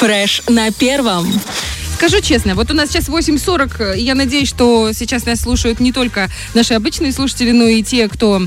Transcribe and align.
Фреш 0.00 0.42
на 0.48 0.72
первом. 0.72 1.40
Скажу 2.00 2.22
честно, 2.22 2.54
вот 2.54 2.70
у 2.70 2.74
нас 2.74 2.88
сейчас 2.88 3.10
8.40, 3.10 3.98
и 3.98 4.00
я 4.00 4.14
надеюсь, 4.14 4.48
что 4.48 4.90
сейчас 4.94 5.26
нас 5.26 5.40
слушают 5.40 5.80
не 5.80 5.92
только 5.92 6.30
наши 6.54 6.72
обычные 6.72 7.12
слушатели, 7.12 7.50
но 7.50 7.64
и 7.66 7.82
те, 7.82 8.08
кто 8.08 8.40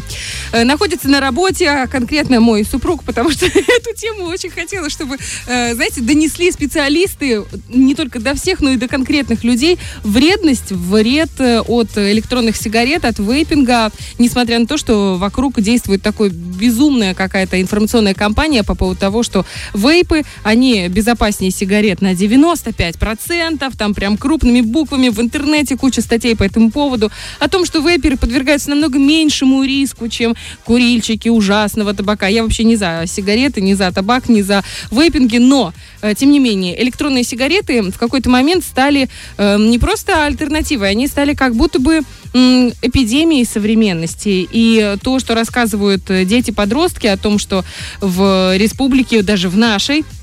э, 0.52 0.64
находится 0.64 1.08
на 1.08 1.20
работе, 1.20 1.70
а 1.70 1.86
конкретно 1.86 2.40
мой 2.40 2.66
супруг, 2.66 3.04
потому 3.04 3.30
что 3.30 3.46
эту 3.46 3.96
тему 3.96 4.24
очень 4.24 4.50
хотела, 4.50 4.90
чтобы, 4.90 5.18
э, 5.46 5.76
знаете, 5.76 6.02
донесли 6.02 6.52
специалисты 6.52 7.44
не 7.70 7.94
только 7.94 8.20
до 8.20 8.34
всех, 8.34 8.60
но 8.60 8.72
и 8.72 8.76
до 8.76 8.88
конкретных 8.88 9.44
людей. 9.44 9.78
Вредность, 10.04 10.72
вред 10.72 11.30
э, 11.38 11.60
от 11.60 11.96
электронных 11.96 12.58
сигарет, 12.58 13.06
от 13.06 13.20
вейпинга, 13.20 13.92
несмотря 14.18 14.58
на 14.58 14.66
то, 14.66 14.78
что 14.78 15.18
вокруг 15.20 15.62
действует 15.62 16.02
такой 16.02 16.30
безумная 16.32 17.14
какая-то 17.14 17.62
информационная 17.62 18.16
кампания 18.16 18.64
по 18.64 18.74
поводу 18.74 19.00
того, 19.00 19.22
что 19.22 19.46
вейпы, 19.76 20.24
они 20.42 20.88
безопаснее 20.88 21.52
сигарет 21.52 22.02
на 22.02 22.14
95%, 22.14 23.43
пациентов, 23.44 23.76
там 23.78 23.94
прям 23.94 24.18
крупными 24.18 24.62
буквами 24.62 25.10
в 25.10 25.20
интернете 25.20 25.76
куча 25.76 26.02
статей 26.02 26.36
по 26.36 26.44
этому 26.44 26.72
поводу, 26.72 27.12
о 27.40 27.50
том, 27.50 27.66
что 27.66 27.80
вейперы 27.80 28.18
подвергаются 28.18 28.70
намного 28.70 29.00
меньшему 29.00 29.64
риску, 29.64 30.08
чем 30.08 30.36
курильщики 30.66 31.30
ужасного 31.30 31.94
табака. 31.94 32.28
Я 32.28 32.44
вообще 32.44 32.64
не 32.64 32.78
за 32.78 33.04
сигареты, 33.06 33.62
не 33.62 33.76
за 33.76 33.92
табак, 33.92 34.30
не 34.30 34.44
за 34.44 34.64
вейпинги, 34.92 35.40
но, 35.40 35.74
э, 36.02 36.14
тем 36.16 36.32
не 36.32 36.40
менее, 36.40 36.82
электронные 36.82 37.24
сигареты 37.24 37.82
в 37.82 37.98
какой-то 37.98 38.30
момент 38.30 38.64
стали 38.64 39.10
э, 39.38 39.58
не 39.60 39.80
просто 39.80 40.26
альтернативой, 40.26 40.90
они 40.90 41.08
стали 41.08 41.34
как 41.34 41.56
будто 41.56 41.80
бы 41.80 42.02
э, 42.34 42.72
эпидемией 42.82 43.46
современности. 43.46 44.48
И 44.52 44.96
то, 45.04 45.20
что 45.20 45.36
рассказывают 45.36 46.10
э, 46.10 46.24
дети-подростки 46.26 47.08
о 47.08 47.18
том, 47.18 47.40
что 47.40 47.66
в 48.00 48.56
республике, 48.58 49.22
даже 49.22 49.50
в 49.50 49.58
нашей, 49.58 50.04
Э, 50.04 50.23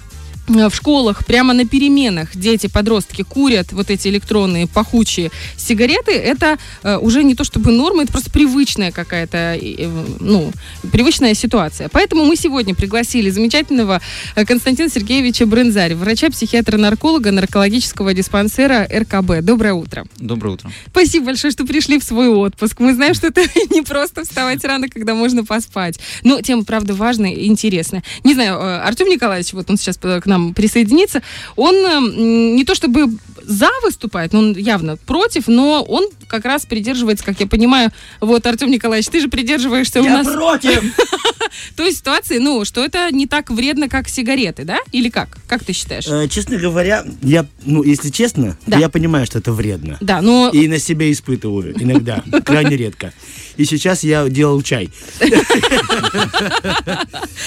в 0.51 0.75
школах 0.75 1.25
прямо 1.25 1.53
на 1.53 1.65
переменах 1.65 2.37
дети, 2.37 2.67
подростки 2.67 3.23
курят 3.23 3.73
вот 3.73 3.91
эти 3.91 4.09
электронные 4.09 4.67
пахучие 4.67 5.31
сигареты, 5.57 6.13
это 6.13 6.59
э, 6.83 6.97
уже 6.99 7.23
не 7.23 7.35
то 7.35 7.45
чтобы 7.45 7.71
норма, 7.71 8.03
это 8.03 8.13
просто 8.13 8.31
привычная 8.31 8.91
какая-то, 8.91 9.57
э, 9.61 9.89
ну, 10.19 10.53
привычная 10.93 11.35
ситуация. 11.35 11.89
Поэтому 11.89 12.25
мы 12.25 12.37
сегодня 12.37 12.75
пригласили 12.75 13.31
замечательного 13.31 14.01
э, 14.35 14.45
Константина 14.45 14.89
Сергеевича 14.89 15.47
Брынзарь, 15.47 15.95
врача-психиатра-нарколога 15.95 17.31
наркологического 17.31 18.13
диспансера 18.13 18.89
РКБ. 18.93 19.43
Доброе 19.43 19.75
утро. 19.75 20.05
Доброе 20.19 20.55
утро. 20.55 20.71
Спасибо 20.89 21.27
большое, 21.27 21.53
что 21.53 21.65
пришли 21.65 21.99
в 21.99 22.05
свой 22.05 22.29
отпуск. 22.29 22.81
Мы 22.81 22.95
знаем, 22.95 23.15
что 23.15 23.29
это 23.29 23.43
не 23.71 23.83
просто 23.83 24.25
вставать 24.25 24.65
рано, 24.65 24.89
когда 24.89 25.15
можно 25.15 25.45
поспать. 25.45 26.01
Но 26.25 26.41
тема, 26.41 26.65
правда, 26.65 26.95
важная 26.95 27.33
и 27.33 27.47
интересная. 27.47 28.03
Не 28.25 28.35
знаю, 28.35 28.59
э, 28.59 28.81
Артем 28.81 29.09
Николаевич, 29.09 29.53
вот 29.53 29.71
он 29.71 29.77
сейчас 29.77 29.97
к 29.97 30.27
нам 30.27 30.40
нам 30.41 30.55
присоединиться, 30.55 31.23
он 31.57 32.55
не 32.55 32.65
то 32.65 32.75
чтобы 32.75 33.09
за 33.43 33.69
выступает, 33.83 34.35
он 34.35 34.53
явно 34.57 34.97
против, 34.97 35.49
но 35.49 35.83
он 35.83 36.09
как 36.29 36.45
раз 36.45 36.67
придерживается, 36.67 37.25
как 37.25 37.41
я 37.41 37.47
понимаю, 37.47 37.91
вот, 38.21 38.47
Артем 38.47 38.71
Николаевич, 38.71 39.09
ты 39.09 39.21
же 39.21 39.29
придерживаешься 39.29 40.01
я 40.01 40.05
у 40.05 40.09
нас... 40.09 40.27
против! 40.27 40.83
той 41.77 41.93
ситуации, 41.93 42.39
ну, 42.39 42.65
что 42.65 42.85
это 42.85 43.11
не 43.11 43.27
так 43.27 43.51
вредно, 43.51 43.89
как 43.89 44.09
сигареты, 44.09 44.65
да? 44.65 44.79
Или 44.93 45.09
как? 45.09 45.39
Как 45.47 45.65
ты 45.65 45.73
считаешь? 45.73 46.07
Э, 46.09 46.29
честно 46.29 46.57
говоря, 46.57 47.05
я, 47.23 47.47
ну, 47.65 47.83
если 47.83 48.11
честно, 48.11 48.57
Да. 48.67 48.79
я 48.79 48.89
понимаю, 48.89 49.27
что 49.27 49.39
это 49.39 49.53
вредно. 49.53 49.97
Да, 50.01 50.21
но... 50.21 50.51
И 50.53 50.69
на 50.69 50.79
себе 50.79 51.13
испытываю 51.13 51.75
иногда, 51.81 52.23
крайне 52.45 52.77
редко. 52.77 53.13
И 53.57 53.65
сейчас 53.65 54.05
я 54.05 54.29
делал 54.29 54.63
чай. 54.63 54.91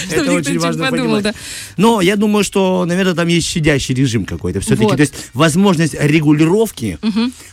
Ничего 0.09 0.67
не 0.69 0.77
подумал, 0.77 1.21
да. 1.21 1.33
Но 1.77 2.01
я 2.01 2.15
думаю, 2.15 2.43
что, 2.43 2.85
наверное, 2.85 3.15
там 3.15 3.27
есть 3.27 3.47
щадящий 3.47 3.95
режим 3.95 4.25
какой-то. 4.25 4.59
Все-таки, 4.59 4.95
то 4.95 5.01
есть 5.01 5.13
возможность 5.33 5.95
регулировки, 5.99 6.99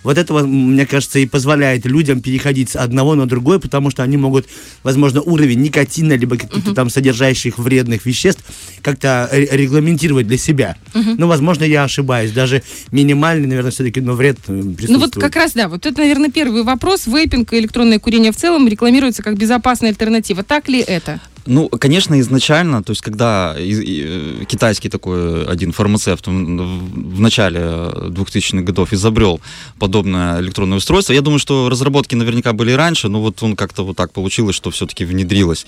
вот 0.03 0.19
этого, 0.19 0.47
мне 0.47 0.87
кажется, 0.87 1.19
и 1.19 1.27
позволяет 1.27 1.87
людям 1.87 2.21
переходить 2.21 2.71
с 2.71 2.77
одного 2.77 3.15
на 3.15 3.27
другое, 3.27 3.59
потому 3.59 3.91
что 3.91 4.03
они 4.03 4.17
могут, 4.17 4.47
возможно, 4.83 5.23
уровень 5.23 5.61
никотина, 5.61 6.15
либо 6.15 6.30
каких-то 6.39 6.75
там 6.75 6.91
содержащих 6.91 7.59
вредных 7.59 8.07
веществ 8.07 8.45
как-то 8.83 9.29
ре- 9.33 9.49
регламентировать 9.51 10.27
для 10.27 10.39
себя. 10.39 10.77
Ну, 10.95 11.27
возможно, 11.27 11.65
я 11.65 11.85
ошибаюсь. 11.85 12.33
Даже 12.33 12.63
минимальный, 12.93 13.47
наверное, 13.47 13.71
все-таки, 13.71 14.01
но 14.01 14.15
вред 14.15 14.39
э, 14.49 14.61
присутствует. 14.63 14.91
Ну 14.91 14.99
вот 14.99 15.15
как 15.15 15.37
раз, 15.37 15.53
да, 15.53 15.69
вот 15.69 15.87
это, 15.87 15.99
наверное, 16.01 16.31
первый 16.31 16.63
вопрос. 16.63 17.07
Вейпинг 17.07 17.53
и 17.53 17.59
электронное 17.59 17.99
курение 17.99 18.33
в 18.33 18.37
целом 18.37 18.67
рекламируется 18.69 19.23
как 19.23 19.37
безопасная 19.37 19.91
альтернатива. 19.91 20.43
Так 20.43 20.69
ли 20.69 20.81
это? 20.81 21.21
Ну, 21.51 21.69
конечно, 21.69 22.21
изначально, 22.21 22.81
то 22.85 22.93
есть, 22.93 23.03
когда 23.03 23.57
э, 23.59 24.45
китайский 24.47 24.89
такой 24.89 25.45
один 25.45 25.73
фармацевт 25.73 26.29
в 26.29 27.21
начале 27.21 27.59
2000-х 27.61 28.63
годов 28.63 28.93
изобрел 28.93 29.41
подобное 29.81 30.41
электронное 30.41 30.79
устройство, 30.79 31.13
я 31.13 31.23
думаю, 31.23 31.41
что 31.41 31.69
разработки 31.69 32.15
наверняка 32.15 32.53
были 32.53 32.71
и 32.71 32.75
раньше, 32.75 33.09
но 33.09 33.21
вот 33.21 33.43
он 33.43 33.57
как-то 33.57 33.85
вот 33.85 33.97
так 33.97 34.13
получилось, 34.13 34.55
что 34.55 34.71
все-таки 34.71 35.05
внедрилось 35.05 35.67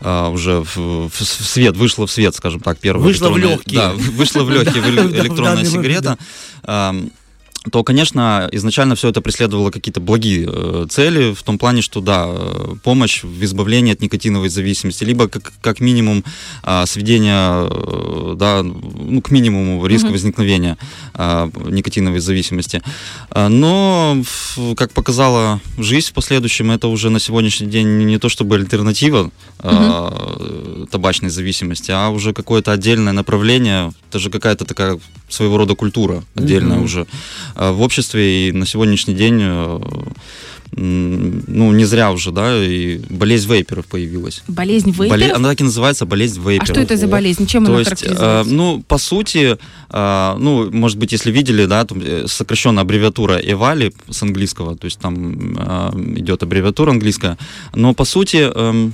а, 0.00 0.30
уже 0.30 0.62
в, 0.62 0.76
в- 0.76 1.10
в 1.10 1.22
свет, 1.22 1.76
вышло 1.76 2.06
в 2.06 2.10
свет, 2.10 2.34
скажем 2.34 2.60
так, 2.60 2.78
первая 2.78 3.04
Вышло 3.04 3.28
в 3.28 3.36
легкие. 3.36 3.80
Да, 3.80 3.92
вышла 3.92 4.44
в 4.44 4.50
легкие 4.50 4.82
электронная 5.22 5.64
сигарета. 5.66 6.16
То, 7.70 7.82
конечно, 7.82 8.48
изначально 8.52 8.94
все 8.94 9.08
это 9.08 9.20
преследовало 9.20 9.70
какие-то 9.70 10.00
благие 10.00 10.48
э, 10.50 10.86
цели, 10.88 11.34
в 11.34 11.42
том 11.42 11.58
плане, 11.58 11.82
что, 11.82 12.00
да, 12.00 12.26
э, 12.28 12.74
помощь 12.84 13.24
в 13.24 13.44
избавлении 13.44 13.92
от 13.92 14.00
никотиновой 14.00 14.48
зависимости, 14.48 15.04
либо 15.04 15.28
как, 15.28 15.52
как 15.60 15.80
минимум 15.80 16.24
а, 16.62 16.86
сведение, 16.86 17.68
э, 17.70 18.34
да, 18.36 18.62
ну, 18.62 19.20
к 19.20 19.30
минимуму 19.32 19.84
риска 19.86 20.06
Мгм. 20.06 20.12
возникновения 20.14 20.78
а, 21.14 21.50
никотиновой 21.68 22.20
зависимости. 22.20 22.80
А, 23.30 23.48
Но, 23.48 24.22
как 24.76 24.92
показала 24.92 25.60
жизнь 25.78 26.08
в 26.08 26.12
последующем, 26.12 26.70
это 26.70 26.86
уже 26.88 27.10
на 27.10 27.18
сегодняшний 27.18 27.66
день 27.66 27.98
не- 27.98 28.18
то 28.18 28.28
чтобы 28.28 28.54
альтернатива 28.56 29.30
а, 29.58 30.86
табачной 30.90 31.30
зависимости, 31.30 31.90
а 31.90 32.08
уже 32.10 32.32
какое-то 32.32 32.72
отдельное 32.72 33.12
направление, 33.12 33.92
это 34.08 34.18
же 34.20 34.30
какая-то 34.30 34.64
такая 34.64 34.98
своего 35.28 35.58
рода 35.58 35.74
культура 35.74 36.24
отдельная 36.34 36.76
Мгм. 36.76 36.84
уже 36.84 37.06
в 37.58 37.82
обществе, 37.82 38.48
и 38.48 38.52
на 38.52 38.64
сегодняшний 38.66 39.14
день 39.14 39.38
э, 39.42 39.80
ну, 40.72 41.72
не 41.72 41.84
зря 41.86 42.12
уже, 42.12 42.30
да, 42.30 42.62
и 42.64 42.98
болезнь 43.10 43.48
вейперов 43.52 43.86
появилась. 43.86 44.42
Болезнь 44.48 44.90
вейперов? 44.90 45.10
Боле- 45.12 45.32
Она 45.32 45.48
так 45.48 45.60
и 45.60 45.64
называется, 45.64 46.06
болезнь 46.06 46.40
А 46.44 46.48
вейперов. 46.50 46.68
что 46.70 46.80
это 46.80 46.96
за 46.96 47.08
болезнь? 47.08 47.46
Чем 47.46 47.64
То 47.64 47.70
она 47.70 47.78
есть, 47.80 47.90
э, 47.90 47.94
характеризуется? 47.96 48.54
ну, 48.54 48.82
по 48.86 48.98
сути, 48.98 49.56
э, 49.90 50.36
ну, 50.38 50.70
может 50.70 50.98
быть, 50.98 51.12
если 51.12 51.32
видели, 51.32 51.64
да, 51.66 51.84
там 51.84 52.00
э, 52.04 52.26
сокращенная 52.28 52.82
аббревиатура 52.82 53.38
EVALI 53.40 53.94
с 54.10 54.22
английского, 54.22 54.76
то 54.76 54.84
есть 54.84 54.98
там 55.00 55.56
э, 55.58 55.90
идет 56.18 56.42
аббревиатура 56.42 56.90
английская, 56.90 57.38
но 57.74 57.94
по 57.94 58.04
сути 58.04 58.36
эм, 58.54 58.92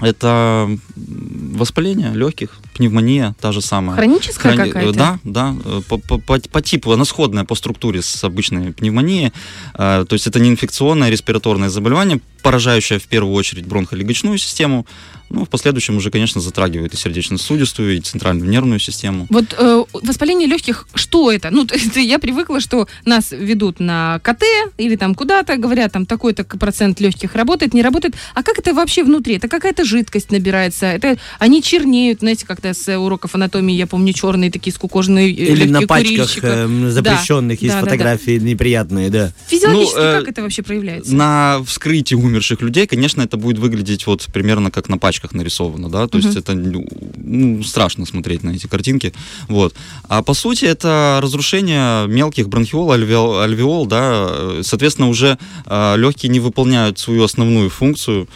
это 0.00 0.68
воспаление 0.94 2.12
легких, 2.14 2.50
пневмония 2.76 3.34
та 3.40 3.52
же 3.52 3.60
самая. 3.60 3.96
Хроническая 3.96 4.52
Хрони- 4.54 4.68
какая-то? 4.72 4.92
Да, 4.98 5.18
да, 5.24 5.54
э, 5.64 5.80
по, 5.88 5.98
по- 5.98 6.18
по- 6.18 6.40
по 6.50 6.60
типу, 6.62 6.92
она 6.92 7.04
сходная 7.04 7.44
по 7.44 7.54
структуре 7.54 8.02
с 8.02 8.24
обычной 8.24 8.72
пневмонией. 8.72 9.32
Э, 9.74 10.04
То 10.08 10.14
есть 10.14 10.26
это 10.26 10.40
не 10.40 10.48
инфекционное 10.50 11.10
респираторное 11.10 11.68
заболевание, 11.68 12.20
поражающее 12.42 12.98
в 12.98 13.06
первую 13.08 13.34
очередь 13.34 13.66
бронхолегочную 13.66 14.38
систему, 14.38 14.86
ну, 15.30 15.44
в 15.44 15.48
последующем 15.48 15.96
уже, 15.96 16.10
конечно, 16.10 16.40
затрагивает 16.40 16.94
и 16.94 16.96
сердечно-сосудистую, 16.96 17.96
и 17.96 18.00
центральную 18.00 18.48
нервную 18.48 18.78
систему. 18.78 19.26
Вот 19.30 19.46
э, 19.58 19.84
воспаление 19.92 20.46
легких, 20.46 20.86
что 20.94 21.32
это? 21.32 21.50
Ну, 21.50 21.64
то 21.66 21.74
есть 21.74 21.96
я 21.96 22.18
привыкла, 22.18 22.60
что 22.60 22.86
нас 23.04 23.32
ведут 23.32 23.80
на 23.80 24.20
КТ 24.22 24.44
или 24.78 24.94
там 24.96 25.14
куда-то, 25.16 25.56
говорят, 25.56 25.92
там 25.92 26.06
такой-то 26.06 26.44
процент 26.44 27.00
легких 27.00 27.34
работает, 27.34 27.74
не 27.74 27.82
работает. 27.82 28.14
А 28.34 28.42
как 28.44 28.58
это 28.60 28.72
вообще 28.72 29.02
внутри? 29.02 29.34
Это 29.36 29.48
какая-то 29.48 29.84
жидкость 29.84 30.30
набирается? 30.30 30.86
Это 30.86 31.16
они 31.40 31.60
чернеют, 31.62 32.20
знаете, 32.20 32.46
как-то 32.46 32.65
с 32.74 32.98
уроков 32.98 33.34
анатомии, 33.34 33.74
я 33.74 33.86
помню, 33.86 34.12
черные 34.12 34.50
такие 34.50 34.72
скукоженные 34.72 35.30
э, 35.30 35.52
Или 35.52 35.64
на 35.64 35.82
пачках 35.82 36.42
эм, 36.42 36.90
запрещенных 36.90 37.62
есть 37.62 37.74
да, 37.74 37.80
да, 37.80 37.86
да. 37.86 37.90
фотографии 37.90 38.38
неприятные, 38.38 39.10
да. 39.10 39.32
Физиологически 39.48 39.96
Ну, 39.96 40.02
э, 40.02 40.18
как 40.20 40.28
это 40.28 40.42
вообще 40.42 40.62
проявляется? 40.62 41.14
На 41.14 41.62
вскрытии 41.66 42.14
умерших 42.14 42.60
людей, 42.62 42.86
конечно, 42.86 43.22
это 43.22 43.36
будет 43.36 43.58
выглядеть 43.58 44.06
вот 44.06 44.26
примерно 44.32 44.70
как 44.70 44.88
на 44.88 44.98
пачках 44.98 45.32
нарисовано, 45.32 45.88
да, 45.88 46.06
то 46.06 46.18
есть 46.18 46.30
Мгм. 46.30 46.38
это 46.38 46.54
ну, 46.54 47.62
страшно 47.62 48.06
смотреть 48.06 48.42
на 48.42 48.50
эти 48.50 48.66
картинки, 48.66 49.12
вот. 49.48 49.74
А 50.08 50.22
по 50.22 50.34
сути 50.34 50.64
это 50.64 51.20
разрушение 51.22 52.06
мелких 52.08 52.48
бронхиол, 52.48 52.92
альвеол, 52.92 53.40
альвеол, 53.40 53.86
да, 53.86 54.28
э, 54.28 54.60
соответственно 54.64 55.08
уже 55.08 55.38
легкие 55.66 56.30
не 56.30 56.40
выполняют 56.40 56.98
свою 56.98 57.24
основную 57.24 57.70
функцию, 57.70 58.28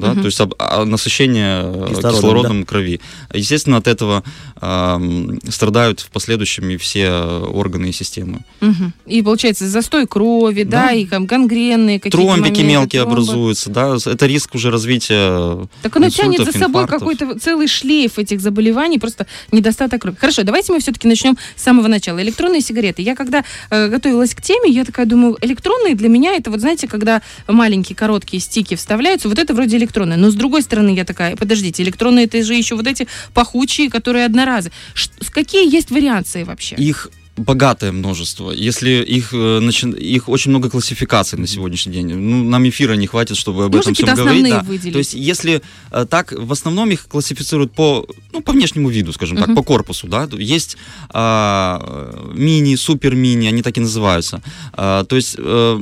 да, 0.00 0.14
то 0.14 0.24
есть 0.26 0.40
об- 0.40 0.54
а, 0.58 0.84
насыщение 0.84 1.62
э, 1.64 1.86
Кислородом, 1.90 2.12
кислородом, 2.14 2.64
крови. 2.64 3.00
Естественно, 3.34 3.76
от 3.78 3.86
этого 3.86 4.22
ам, 4.60 5.38
страдают 5.48 6.00
в 6.00 6.10
последующем 6.10 6.68
и 6.70 6.76
все 6.76 7.04
э, 7.04 7.38
органы 7.44 7.90
и 7.90 7.92
системы. 7.92 8.40
Мгм. 8.60 8.92
И 9.06 9.22
получается 9.22 9.66
застой 9.68 10.06
крови, 10.06 10.62
да, 10.64 10.86
Да. 10.86 10.92
и 10.92 11.06
там 11.06 11.26
гангренные 11.26 11.98
какие-то 12.00 12.16
Тромбики 12.16 12.50
моменты, 12.60 12.62
мелкие 12.64 13.02
тромбы. 13.02 13.12
образуются, 13.20 13.70
да, 13.70 13.96
это 14.04 14.26
риск 14.26 14.54
уже 14.54 14.70
развития 14.70 15.66
Так 15.82 15.96
оно 15.96 16.08
тянет 16.10 16.44
за 16.44 16.52
собой 16.58 16.86
какой-то 16.86 17.38
целый 17.38 17.68
шлейф 17.68 18.18
этих 18.18 18.40
заболеваний, 18.40 18.98
просто 18.98 19.26
недостаток 19.52 20.02
крови. 20.02 20.16
Хорошо, 20.20 20.42
давайте 20.42 20.72
мы 20.72 20.80
все-таки 20.80 21.08
начнем 21.08 21.36
с 21.56 21.62
самого 21.62 21.88
начала. 21.88 22.22
Электронные 22.22 22.60
сигареты. 22.60 23.02
Я 23.02 23.14
когда 23.16 23.44
э, 23.70 23.88
готовилась 23.88 24.34
к 24.34 24.42
теме, 24.42 24.70
я 24.70 24.84
такая 24.84 25.06
думаю, 25.06 25.36
электронные 25.40 25.94
для 25.94 26.08
меня 26.08 26.34
это 26.34 26.50
вот, 26.50 26.60
знаете, 26.60 26.86
когда 26.88 27.22
маленькие 27.46 27.96
короткие 27.96 28.40
стики 28.40 28.74
вставляются, 28.76 29.28
вот 29.28 29.38
это 29.38 29.54
вроде 29.54 29.76
электронные. 29.76 29.87
Но 30.16 30.30
с 30.30 30.34
другой 30.34 30.62
стороны 30.62 30.94
я 30.94 31.04
такая, 31.04 31.36
подождите, 31.36 31.82
электронные 31.82 32.26
это 32.26 32.42
же 32.42 32.54
еще 32.54 32.74
вот 32.76 32.86
эти 32.86 33.06
пахучие, 33.34 33.90
которые 33.90 34.24
одноразы. 34.26 34.70
Ш- 34.94 35.10
какие 35.30 35.72
есть 35.72 35.90
вариации 35.90 36.44
вообще? 36.44 36.76
Их 36.76 37.10
богатое 37.36 37.92
множество. 37.92 38.50
Если 38.50 38.90
их, 38.90 39.32
э, 39.32 39.60
начи- 39.60 39.96
их 39.96 40.28
очень 40.28 40.50
много 40.50 40.68
классификаций 40.70 41.38
на 41.38 41.46
сегодняшний 41.46 41.92
день. 41.92 42.12
Ну, 42.14 42.42
нам 42.42 42.68
эфира 42.68 42.94
не 42.94 43.06
хватит, 43.06 43.36
чтобы 43.36 43.64
об 43.66 43.74
Можно 43.76 43.92
этом 43.92 43.94
всем 44.06 44.16
говорить. 44.16 44.50
да. 44.50 44.62
выделить? 44.62 44.92
То 44.92 44.98
есть, 44.98 45.14
если 45.14 45.62
э, 45.92 46.06
так, 46.10 46.32
в 46.32 46.50
основном 46.50 46.90
их 46.90 47.06
классифицируют 47.06 47.72
по, 47.72 48.04
ну, 48.32 48.40
по 48.42 48.50
внешнему 48.52 48.88
виду, 48.88 49.12
скажем 49.12 49.36
Мгм. 49.36 49.46
так, 49.46 49.54
по 49.54 49.62
корпусу, 49.62 50.08
да. 50.08 50.28
Есть 50.36 50.76
а, 51.10 52.32
мини, 52.34 52.74
супер 52.76 53.14
мини, 53.14 53.46
они 53.46 53.62
так 53.62 53.76
и 53.76 53.80
называются. 53.80 54.42
А, 54.72 55.04
то 55.04 55.16
есть 55.16 55.36
э, 55.38 55.80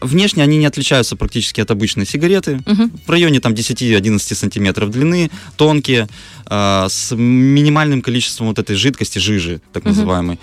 внешне 0.00 0.42
они 0.42 0.56
не 0.58 0.66
отличаются 0.66 1.16
практически 1.16 1.60
от 1.60 1.70
обычной 1.70 2.06
сигареты. 2.06 2.60
Мгм. 2.66 2.90
В 3.06 3.10
районе 3.10 3.40
там 3.40 3.54
10-11 3.54 4.34
сантиметров 4.34 4.90
длины, 4.90 5.30
тонкие, 5.56 6.08
а, 6.46 6.86
с 6.88 7.14
минимальным 7.16 8.02
количеством 8.02 8.48
вот 8.48 8.58
этой 8.58 8.76
жидкости, 8.76 9.18
жижи, 9.18 9.60
так 9.72 9.84
Мгм. 9.84 9.92
называемой. 9.94 10.38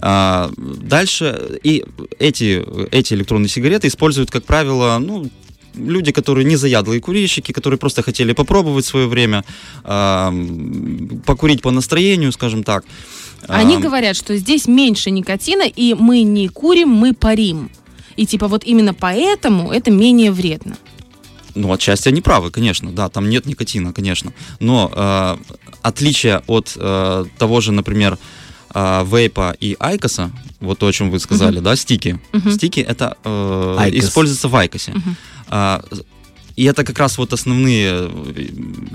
А, 0.00 0.50
дальше 0.56 1.58
и 1.62 1.84
эти, 2.18 2.64
эти 2.90 3.14
электронные 3.14 3.48
сигареты 3.48 3.88
используют, 3.88 4.30
как 4.30 4.44
правило, 4.44 4.98
ну, 5.00 5.28
люди, 5.74 6.12
которые 6.12 6.44
не 6.44 6.56
заядлые 6.56 7.00
курильщики, 7.00 7.52
которые 7.52 7.78
просто 7.78 8.02
хотели 8.02 8.32
попробовать 8.32 8.84
в 8.84 8.88
свое 8.88 9.06
время, 9.06 9.44
м, 9.84 11.22
покурить 11.24 11.62
по 11.62 11.70
настроению, 11.70 12.32
скажем 12.32 12.62
так. 12.64 12.84
Они 13.46 13.76
А, 13.76 13.78
говорят, 13.78 14.16
что 14.16 14.36
здесь 14.36 14.66
меньше 14.66 15.10
никотина, 15.10 15.62
и 15.62 15.94
мы 15.94 16.22
не 16.22 16.48
курим, 16.48 16.88
мы 16.88 17.14
парим. 17.14 17.70
И 18.18 18.26
типа 18.26 18.48
вот 18.48 18.64
именно 18.64 18.94
поэтому 18.94 19.70
это 19.70 19.92
менее 19.92 20.32
вредно. 20.32 20.76
Ну, 21.54 21.72
отчасти 21.72 22.08
они 22.08 22.20
правы, 22.20 22.50
конечно, 22.50 22.90
да, 22.90 23.08
там 23.08 23.30
нет 23.30 23.46
никотина, 23.46 23.92
конечно. 23.92 24.32
Но 24.58 24.90
э, 24.92 25.36
отличие 25.82 26.42
от 26.48 26.72
э, 26.76 27.24
того 27.38 27.60
же, 27.60 27.70
например, 27.70 28.18
э, 28.74 29.04
вейпа 29.06 29.56
и 29.60 29.76
айкоса, 29.78 30.32
вот 30.58 30.80
то, 30.80 30.88
о 30.88 30.92
чем 30.92 31.10
вы 31.12 31.20
сказали, 31.20 31.60
да, 31.60 31.76
стики. 31.76 32.18
Мгм. 32.32 32.50
Стики 32.50 32.80
это 32.80 33.16
э, 33.22 33.76
IQOS. 33.78 34.08
используется 34.08 34.48
в 34.48 34.56
айкосе. 34.56 34.94
А, 35.46 35.80
и 36.56 36.64
это 36.64 36.82
как 36.82 36.98
раз 36.98 37.18
вот 37.18 37.32
основные, 37.32 38.10
э, 38.10 38.48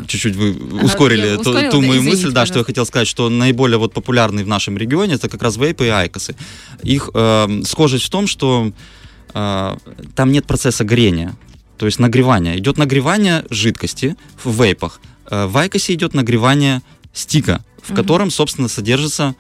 чуть-чуть 0.08 0.36
вы 0.36 0.50
Ага, 0.50 0.86
ускорили 0.86 1.28
я 1.28 1.36
ту, 1.36 1.52
ускорила, 1.52 1.72
ту 1.72 1.81
да, 1.81 1.88
мою 1.88 2.02
извините, 2.02 2.25
мысль, 2.25 2.31
да, 2.34 2.46
что 2.46 2.60
я 2.60 2.64
пожалуйста. 2.64 2.66
хотел 2.66 2.86
сказать, 2.86 3.08
что 3.08 3.30
наиболее 3.30 3.78
вот 3.78 3.94
популярный 3.94 4.44
в 4.44 4.48
нашем 4.48 4.78
регионе 4.78 5.14
это 5.14 5.30
как 5.30 5.42
раз 5.42 5.56
вейпы 5.56 5.86
и 5.86 5.90
айкосы. 5.90 6.36
Их 6.84 7.10
э, 7.14 7.62
схожесть 7.64 8.04
в 8.04 8.10
том, 8.10 8.28
что 8.28 8.68
э, 8.68 9.02
там 9.33 10.31
нет 10.31 10.45
процесса 10.45 10.83
горения, 10.83 11.35
то 11.77 11.85
есть 11.85 12.00
нагревания. 12.00 12.57
Идет 12.57 12.77
нагревание 12.77 13.45
жидкости 13.50 14.15
в 14.44 14.62
вейпах. 14.62 15.00
Э, 15.30 15.47
в 15.47 15.57
айкосе 15.57 15.94
идет 15.94 16.13
нагревание 16.13 16.81
стика, 17.13 17.63
в 17.81 17.89
Мгм. 17.89 17.95
котором, 17.97 18.31
собственно, 18.31 18.68
содержится 18.68 19.35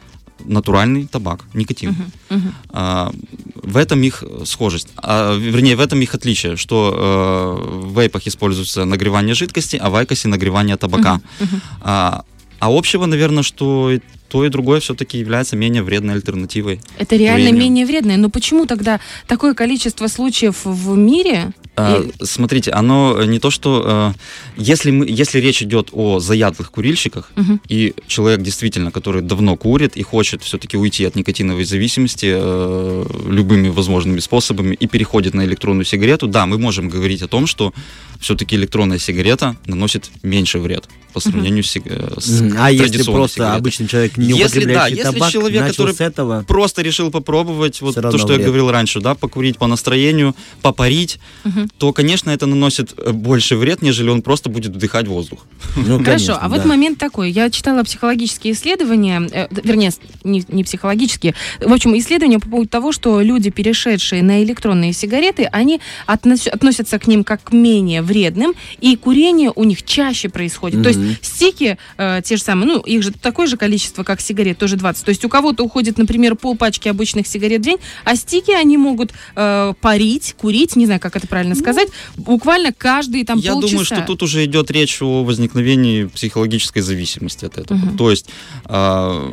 натуральный 0.45 1.05
табак, 1.07 1.45
никотин. 1.53 1.91
Мгм, 1.91 2.11
мгм. 2.29 2.55
А, 2.69 3.11
в 3.55 3.77
этом 3.77 4.01
их 4.01 4.23
схожесть, 4.45 4.89
а, 4.97 5.37
вернее, 5.37 5.75
в 5.75 5.79
этом 5.79 6.01
их 6.01 6.15
отличие, 6.15 6.57
что 6.57 7.59
э, 7.63 7.85
в 7.87 7.99
вейпах 7.99 8.27
используется 8.27 8.83
нагревание 8.85 9.35
жидкости, 9.35 9.77
а 9.77 9.89
в 9.89 9.95
айкосе 9.95 10.27
нагревание 10.27 10.75
табака. 10.75 11.21
Мгм. 11.39 11.61
А, 11.81 12.25
а 12.65 12.69
общего, 12.77 13.05
наверное, 13.05 13.43
что 13.43 13.91
и 13.91 13.99
то 14.29 14.43
и 14.43 14.49
другое 14.49 14.79
все-таки 14.79 15.19
является 15.19 15.55
менее 15.55 15.83
вредной 15.83 16.15
альтернативой. 16.15 16.81
Это 16.97 17.15
реально 17.17 17.49
Курению. 17.49 17.61
менее 17.63 17.85
вредное. 17.85 18.17
Но 18.17 18.29
почему 18.29 18.65
тогда 18.65 18.99
такое 19.27 19.53
количество 19.53 20.07
случаев 20.07 20.61
в 20.63 20.97
мире? 20.97 21.51
А, 21.75 22.03
Смотрите, 22.21 22.71
оно 22.71 23.23
не 23.25 23.37
то, 23.39 23.51
что 23.51 24.13
э, 24.17 24.61
если, 24.61 24.89
мы, 24.89 25.05
если 25.07 25.39
речь 25.39 25.61
идет 25.61 25.89
о 25.91 26.19
заядлых 26.19 26.71
курильщиках, 26.71 27.31
Мгм. 27.35 27.61
и 27.67 27.93
человек 28.07 28.41
действительно, 28.41 28.89
который 28.91 29.21
давно 29.21 29.55
курит 29.55 29.97
и 29.97 30.01
хочет 30.01 30.41
все-таки 30.41 30.77
уйти 30.77 31.05
от 31.05 31.15
никотиновой 31.15 31.65
зависимости 31.65 32.27
э, 32.35 33.05
любыми 33.29 33.67
возможными 33.69 34.19
способами 34.19 34.73
и 34.73 34.87
переходит 34.87 35.35
на 35.35 35.45
электронную 35.45 35.85
сигарету, 35.85 36.27
да, 36.27 36.47
мы 36.47 36.57
можем 36.57 36.89
говорить 36.89 37.21
о 37.21 37.27
том, 37.27 37.45
что 37.45 37.71
все-таки 38.19 38.55
электронная 38.55 38.97
сигарета 38.99 39.57
наносит 39.67 40.09
меньше 40.23 40.57
вред 40.59 40.85
по 41.13 41.19
сравнению 41.19 41.63
с, 41.63 41.75
э, 41.77 42.13
с. 42.19 42.41
А 42.57 42.71
если 42.71 43.03
просто 43.03 43.35
сигаретой. 43.35 43.57
обычный 43.59 43.87
человек, 43.87 44.17
не 44.17 44.33
Если, 44.33 44.65
да, 44.65 44.87
если 44.87 45.03
табак, 45.03 45.31
человек, 45.31 45.61
начал 45.61 45.73
который 45.73 45.93
с 45.95 46.01
этого, 46.01 46.43
Просто 46.47 46.81
решил 46.81 47.11
попробовать 47.11 47.81
вот 47.81 47.95
то, 47.95 48.17
что 48.17 48.29
я 48.33 48.35
вред. 48.35 48.47
говорил 48.47 48.71
раньше, 48.71 48.99
да, 48.99 49.15
покурить 49.15 49.57
по 49.57 49.67
настроению, 49.67 50.35
попарить, 50.61 51.19
Мгм. 51.43 51.69
то, 51.77 51.93
конечно, 51.93 52.29
это 52.31 52.45
наносит 52.45 52.93
э, 52.97 53.11
больше 53.11 53.55
вред, 53.55 53.81
нежели 53.81 54.09
он 54.09 54.21
просто 54.21 54.49
будет 54.49 54.73
вдыхать 54.75 55.07
воздух. 55.07 55.45
ну, 55.75 55.83
Хорошо, 55.99 56.03
конечно, 56.03 56.37
а 56.37 56.49
вот 56.49 56.61
да. 56.63 56.67
момент 56.67 56.97
такой. 56.97 57.31
Я 57.31 57.49
читала 57.49 57.83
психологические 57.83 58.53
исследования, 58.53 59.21
э, 59.31 59.47
вернее, 59.63 59.91
не, 60.23 60.43
не 60.47 60.63
психологические. 60.63 61.35
В 61.59 61.71
общем, 61.71 61.97
исследования 61.97 62.39
по 62.39 62.49
поводу 62.49 62.69
того, 62.69 62.91
что 62.91 63.21
люди, 63.21 63.49
перешедшие 63.49 64.23
на 64.23 64.43
электронные 64.43 64.93
сигареты, 64.93 65.43
они 65.51 65.79
относ- 66.07 66.47
относятся 66.49 66.97
к 66.99 67.07
ним 67.07 67.23
как 67.23 67.43
к 67.43 67.51
менее 67.53 68.01
вредным, 68.01 68.53
и 68.81 68.95
курение 68.95 69.51
у 69.55 69.63
них 69.63 69.83
чаще 69.83 70.29
происходит. 70.29 70.81
То 70.83 70.89
Мгм. 70.89 71.02
Есть 71.09 71.25
стики, 71.25 71.77
э, 71.97 72.21
те 72.23 72.37
же 72.37 72.41
самые, 72.43 72.67
ну, 72.67 72.79
их 72.79 73.03
же 73.03 73.11
такое 73.11 73.47
же 73.47 73.57
количество, 73.57 74.03
как 74.03 74.21
сигарет, 74.21 74.57
тоже 74.57 74.75
20. 74.75 75.05
То 75.05 75.09
есть 75.09 75.23
у 75.25 75.29
кого-то 75.29 75.63
уходит, 75.63 75.97
например, 75.97 76.35
полпачки 76.35 76.89
обычных 76.89 77.27
сигарет 77.27 77.61
в 77.61 77.63
день, 77.63 77.77
а 78.05 78.15
стики 78.15 78.51
они 78.51 78.77
могут 78.77 79.13
э, 79.35 79.73
парить, 79.81 80.35
курить, 80.37 80.75
не 80.75 80.85
знаю, 80.85 80.99
как 80.99 81.15
это 81.15 81.27
правильно 81.27 81.55
сказать, 81.55 81.89
буквально 82.15 82.71
каждые 82.73 83.25
там 83.25 83.39
Я 83.39 83.53
полчаса. 83.53 83.71
думаю, 83.71 83.85
что 83.85 84.01
тут 84.01 84.23
уже 84.23 84.45
идет 84.45 84.71
речь 84.71 85.01
о 85.01 85.23
возникновении 85.23 86.05
психологической 86.05 86.81
зависимости 86.81 87.45
от 87.45 87.57
этого. 87.57 87.77
Мгм. 87.77 87.97
То 87.97 88.11
есть 88.11 88.27
а, 88.65 89.31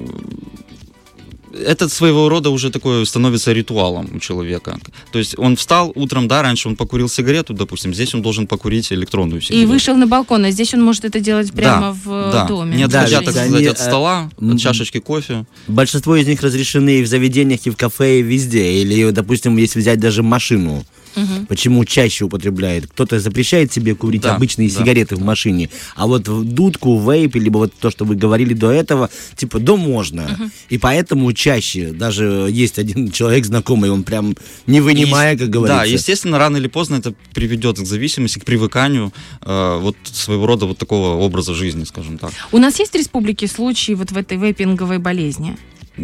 это 1.53 1.89
своего 1.89 2.29
рода 2.29 2.51
уже 2.51 2.71
такое 2.71 3.05
становится 3.05 3.53
ритуалом 3.53 4.09
у 4.15 4.19
человека. 4.19 4.79
То 5.13 5.19
есть 5.19 5.39
он 5.39 5.57
встал 5.57 5.93
утром, 5.95 6.29
да, 6.29 6.43
раньше 6.43 6.69
он 6.69 6.77
покурил 6.77 7.09
сигарету, 7.09 7.55
допустим, 7.55 7.93
здесь 7.95 8.15
он 8.15 8.23
должен 8.23 8.47
покурить 8.47 8.93
электронную 8.93 9.41
И 9.41 9.45
сигарету. 9.45 9.69
вышел 9.73 9.97
на 9.97 10.07
балкон, 10.07 10.45
а 10.45 10.51
здесь 10.51 10.75
он 10.75 10.83
может 10.83 11.05
это 11.05 11.21
делать 11.21 11.53
прямо 11.53 11.81
Да, 11.81 11.93
в 12.05 12.29
э, 12.29 12.33
да, 12.33 12.45
доме. 12.47 12.77
не 12.77 12.83
отходя, 12.85 13.19
Да, 13.21 13.25
так 13.25 13.35
сказать, 13.35 13.53
они, 13.55 13.67
от 13.67 13.79
э, 13.79 13.83
стола, 13.83 14.31
м, 14.41 14.53
от 14.53 14.61
чашечки 14.61 14.99
кофе. 15.01 15.45
Большинство 15.69 16.17
из 16.17 16.27
них 16.27 16.43
разрешены 16.43 17.01
и 17.01 17.03
в 17.03 17.07
заведениях, 17.07 17.61
и 17.67 17.71
в 17.71 17.77
кафе, 17.77 18.21
и 18.21 18.23
везде. 18.23 18.81
Или, 18.83 19.11
допустим, 19.11 19.57
если 19.57 19.81
взять 19.81 20.01
даже 20.01 20.23
машину. 20.23 20.85
Мгм. 21.17 21.47
Почему 21.47 21.85
чаще 21.85 22.25
употребляет? 22.25 22.87
Кто-то 22.87 23.19
запрещает 23.21 23.73
себе 23.73 23.95
курить 23.95 24.23
Да, 24.23 24.37
обычные 24.37 24.69
да. 24.71 24.79
сигареты 24.79 25.17
в 25.17 25.23
машине, 25.23 25.69
а 25.97 26.07
вот 26.07 26.29
в 26.29 26.45
дудку, 26.45 26.99
вейп, 27.01 27.37
либо 27.37 27.59
вот 27.59 27.73
то, 27.75 27.91
что 27.91 28.05
вы 28.05 28.15
говорили 28.15 28.55
до 28.55 28.71
этого, 28.71 29.11
типа, 29.37 29.59
да 29.59 29.77
можно. 29.77 30.51
И 30.69 30.79
поэтому 30.79 31.33
чаще, 31.33 31.93
даже 31.93 32.49
есть 32.51 32.79
один 32.79 33.11
человек 33.11 33.45
знакомый, 33.45 33.91
он 33.91 34.03
прям 34.05 34.35
не 34.67 34.81
вынимая, 34.81 35.37
как 35.37 35.49
говорится. 35.51 35.85
Да, 35.85 35.85
естественно, 35.85 36.39
рано 36.39 36.57
или 36.57 36.69
поздно 36.69 36.97
это 36.97 37.15
приведет 37.35 37.79
к 37.79 37.87
зависимости, 37.87 38.39
к 38.39 38.45
привыканию 38.45 39.13
э, 39.43 39.79
вот 39.81 39.97
своего 40.05 40.47
рода 40.47 40.67
вот 40.67 40.79
такого 40.79 41.17
образа 41.17 41.55
жизни, 41.55 41.85
скажем 41.85 42.19
так. 42.19 42.33
У 42.53 42.59
нас 42.59 42.79
есть 42.79 42.93
в 42.93 42.97
республике 42.97 43.47
случаи 43.47 43.93
вот 43.93 44.13
в 44.13 44.17
этой 44.17 44.39
вейпинговой 44.39 44.99
болезни? 44.99 45.57
У 45.99 46.03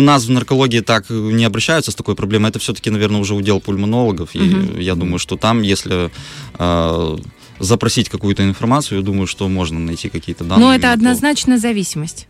нас 0.00 0.24
в 0.26 0.30
наркологии 0.30 0.80
так 0.80 1.10
не 1.10 1.44
обращаются 1.44 1.90
с 1.90 1.94
такой 1.94 2.14
проблемой. 2.14 2.50
Это 2.50 2.58
все-таки, 2.58 2.90
наверное, 2.90 3.20
уже 3.20 3.34
удел 3.34 3.60
пульмонологов. 3.60 4.34
И 4.34 4.38
Мгм. 4.38 4.78
я 4.78 4.94
думаю, 4.94 5.18
что 5.18 5.36
там, 5.36 5.62
если 5.62 6.10
э, 6.58 7.16
запросить 7.58 8.08
какую-то 8.08 8.44
информацию, 8.44 8.98
я 8.98 9.04
думаю, 9.04 9.26
что 9.26 9.48
можно 9.48 9.78
найти 9.78 10.08
какие-то 10.08 10.44
данные. 10.44 10.66
Но 10.66 10.74
это 10.74 10.92
однозначно 10.92 11.58
зависимость. 11.58 12.28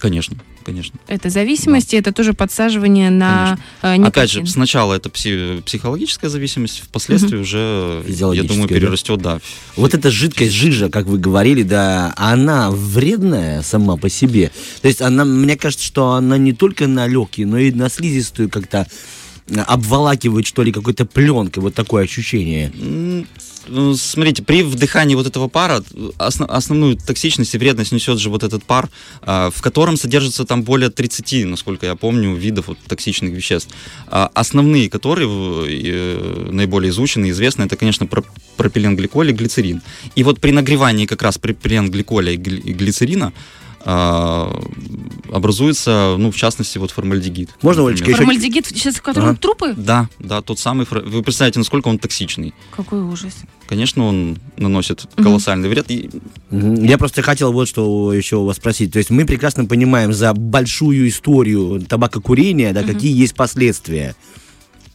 Конечно, 0.00 0.36
конечно. 0.64 0.98
Это 1.08 1.28
зависимость, 1.28 1.92
и 1.92 1.96
это 1.96 2.12
тоже 2.12 2.32
подсаживание 2.32 3.10
на 3.10 3.58
э, 3.82 3.96
никотин. 3.96 4.06
Опять 4.08 4.30
же, 4.30 4.46
сначала 4.46 4.94
это 4.94 5.10
пси- 5.10 5.62
психологическая 5.62 6.30
зависимость, 6.30 6.80
впоследствии 6.80 7.36
уже, 7.36 8.02
я 8.08 8.42
думаю, 8.42 8.66
да? 8.66 8.74
перерастет, 8.74 9.20
да. 9.20 9.40
Вот 9.76 9.92
эта 9.92 10.10
жидкость 10.10 10.52
жижа, 10.52 10.88
как 10.88 11.04
вы 11.06 11.18
говорили, 11.18 11.62
да, 11.62 12.14
она 12.16 12.70
вредная 12.70 13.62
сама 13.62 13.96
по 13.98 14.08
себе. 14.08 14.50
То 14.80 14.88
есть 14.88 15.02
она, 15.02 15.26
мне 15.26 15.56
кажется, 15.56 15.84
что 15.84 16.12
она 16.12 16.38
не 16.38 16.54
только 16.54 16.86
на 16.86 17.06
легкие, 17.06 17.46
но 17.46 17.58
и 17.58 17.70
на 17.70 17.90
слизистую 17.90 18.48
как-то 18.48 18.86
э, 19.48 19.60
обволакивает, 19.60 20.46
что 20.46 20.62
ли, 20.62 20.72
какой-то 20.72 21.04
пленкой. 21.04 21.62
Вот 21.62 21.74
такое 21.74 22.04
ощущение. 22.04 22.72
Ну, 23.68 23.94
смотрите, 23.94 24.42
при 24.42 24.62
вдыхании 24.62 25.14
вот 25.14 25.26
этого 25.26 25.48
пара 25.48 25.82
основ, 26.18 26.50
основную 26.50 26.96
токсичность 26.96 27.54
и 27.54 27.58
вредность 27.58 27.92
несет 27.92 28.18
же 28.18 28.30
вот 28.30 28.42
этот 28.42 28.64
пар, 28.64 28.88
а, 29.22 29.50
в 29.50 29.60
котором 29.62 29.96
содержится 29.96 30.44
там 30.44 30.62
более 30.62 30.90
30, 30.90 31.46
насколько 31.46 31.86
я 31.86 31.94
помню, 31.94 32.34
видов 32.34 32.68
вот, 32.68 32.78
токсичных 32.86 33.32
веществ. 33.32 33.74
А, 34.06 34.30
основные, 34.34 34.88
которые 34.88 35.28
э, 35.28 36.48
наиболее 36.50 36.90
изучены 36.90 37.30
известны, 37.30 37.64
это, 37.64 37.76
конечно, 37.76 38.08
пропиленгликоль 38.56 39.30
и 39.30 39.32
глицерин. 39.32 39.82
И 40.16 40.22
вот 40.22 40.40
при 40.40 40.52
нагревании 40.52 41.06
как 41.06 41.22
раз 41.22 41.38
пропиленгликоля 41.38 42.32
и 42.32 42.36
глицерина 42.36 43.32
а, 43.82 44.52
образуется, 45.32 46.16
ну, 46.18 46.30
в 46.30 46.36
частности, 46.36 46.78
вот 46.78 46.90
формальдегид. 46.90 47.50
Можно, 47.62 47.86
Олечка, 47.86 48.10
еще... 48.10 48.18
Формальдегид, 48.18 48.66
сейчас 48.66 48.96
в 48.96 49.02
котором 49.02 49.30
ага. 49.30 49.38
трупы? 49.38 49.74
Да, 49.76 50.08
да, 50.18 50.42
тот 50.42 50.58
самый. 50.58 50.86
Вы 50.90 51.22
представляете, 51.22 51.58
насколько 51.58 51.88
он 51.88 51.98
токсичный. 51.98 52.54
Какой 52.70 53.00
ужас. 53.00 53.34
Конечно, 53.66 54.04
он 54.04 54.38
наносит 54.56 55.06
колоссальный 55.16 55.68
угу. 55.68 55.74
вред. 55.74 55.90
И... 55.90 56.10
Я 56.50 56.98
просто 56.98 57.22
хотел 57.22 57.52
вот 57.52 57.68
что 57.68 58.12
еще 58.12 58.36
у 58.36 58.44
вас 58.44 58.56
спросить. 58.56 58.92
То 58.92 58.98
есть 58.98 59.10
мы 59.10 59.24
прекрасно 59.24 59.64
понимаем 59.66 60.12
за 60.12 60.34
большую 60.34 61.08
историю 61.08 61.80
табакокурения, 61.88 62.72
да, 62.72 62.80
угу. 62.80 62.92
какие 62.92 63.16
есть 63.16 63.34
последствия 63.34 64.14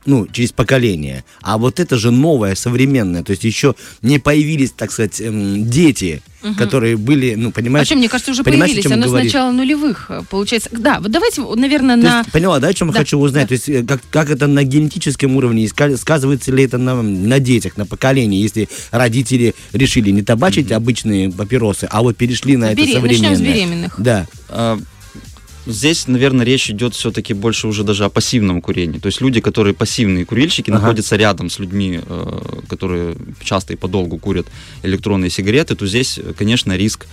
ну, 0.05 0.27
через 0.27 0.51
поколение. 0.51 1.23
А 1.41 1.57
вот 1.57 1.79
это 1.79 1.97
же 1.97 2.11
новое, 2.11 2.55
современное. 2.55 3.23
То 3.23 3.31
есть 3.31 3.43
еще 3.43 3.75
не 4.01 4.19
появились, 4.19 4.71
так 4.71 4.91
сказать, 4.91 5.19
эм, 5.21 5.69
дети, 5.69 6.21
угу. 6.43 6.55
которые 6.55 6.97
были, 6.97 7.35
ну, 7.35 7.51
понимаешь... 7.51 7.87
А 7.87 7.89
что, 7.89 7.95
мне 7.95 8.09
кажется, 8.09 8.31
уже 8.31 8.43
появились. 8.43 8.85
Оно 8.85 9.07
с 9.07 9.11
начала 9.11 9.51
нулевых, 9.51 10.05
э, 10.09 10.21
получается. 10.29 10.69
Да, 10.71 10.99
вот 10.99 11.11
давайте, 11.11 11.41
наверное, 11.41 11.95
на... 11.95 12.19
Есть, 12.19 12.31
поняла, 12.31 12.59
да, 12.59 12.67
о 12.67 12.73
чем 12.73 12.89
да. 12.89 12.93
я 12.93 12.99
хочу 12.99 13.17
узнать? 13.17 13.43
Да. 13.43 13.47
То 13.47 13.53
есть 13.53 13.69
э, 13.69 13.83
как, 13.83 14.01
как 14.09 14.29
это 14.29 14.47
на 14.47 14.63
генетическом 14.63 15.35
уровне, 15.35 15.67
сказывается 15.67 16.51
ли 16.51 16.63
это 16.63 16.77
на, 16.77 17.01
на 17.01 17.39
детях, 17.39 17.77
на 17.77 17.85
поколении, 17.85 18.41
если 18.41 18.69
родители 18.91 19.55
решили 19.73 20.11
не 20.11 20.21
табачить 20.21 20.67
угу. 20.67 20.75
обычные 20.75 21.31
папиросы, 21.31 21.87
а 21.89 22.01
вот 22.01 22.15
перешли 22.15 22.57
на 22.57 22.73
Берем... 22.73 22.89
это 22.89 23.01
современное. 23.01 23.29
Начнем 23.29 23.45
с 23.45 23.53
беременных. 23.53 23.95
Да. 23.97 24.27
Здесь, 25.65 26.07
наверное, 26.07 26.45
речь 26.45 26.69
идет 26.69 26.93
все-таки 26.93 27.33
больше 27.33 27.67
уже 27.67 27.83
даже 27.83 28.05
о 28.05 28.09
пассивном 28.09 28.61
курении. 28.61 28.99
То 28.99 29.07
есть 29.07 29.21
люди, 29.21 29.41
которые 29.41 29.73
пассивные 29.73 30.25
курильщики, 30.25 30.69
ага. 30.69 30.79
находятся 30.79 31.15
рядом 31.15 31.49
с 31.49 31.59
людьми, 31.59 31.99
э, 32.05 32.59
которые 32.67 33.15
часто 33.43 33.73
и 33.73 33.75
подолгу 33.75 34.17
курят 34.17 34.47
электронные 34.83 35.29
сигареты, 35.29 35.75
то 35.75 35.87
здесь, 35.87 36.19
конечно, 36.37 36.75
риск 36.77 37.07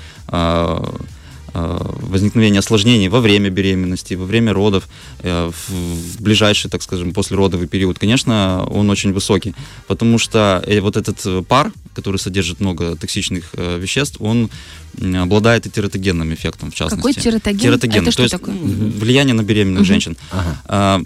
э, 1.55 1.79
э, 1.81 2.07
возникновения 2.09 2.59
осложнений 2.59 3.09
во 3.09 3.21
время 3.21 3.51
беременности, 3.51 4.15
во 4.15 4.25
время 4.25 4.53
родов, 4.53 4.89
в 5.23 6.23
ближайший, 6.23 6.71
так 6.71 6.83
скажем, 6.83 7.13
послеродовый 7.13 7.67
период, 7.67 7.99
конечно, 7.99 8.65
он 8.71 8.91
очень 8.91 9.13
высокий, 9.13 9.55
потому 9.87 10.19
что 10.19 10.65
вот 10.81 10.97
этот 10.97 11.47
пар, 11.47 11.73
который 11.95 12.17
содержит 12.17 12.61
много 12.61 12.97
токсичных 12.97 13.55
веществ, 13.55 14.17
он 14.21 14.51
обладает 15.01 15.67
и 15.67 15.71
тератогенным 15.71 16.33
эффектом, 16.35 16.71
в 16.71 16.75
частности. 16.75 17.07
Какой 17.07 17.15
тератоген? 17.15 17.61
Тератоген, 17.61 18.03
Это 18.03 18.11
что 18.11 18.17
то 18.19 18.23
есть 18.23 18.33
такое? 18.33 18.55
влияние 18.55 19.35
на 19.35 19.43
беременных 19.43 19.83
угу. 19.83 19.87
женщин. 19.87 20.17
Ага. 20.31 20.63
А, 20.67 21.03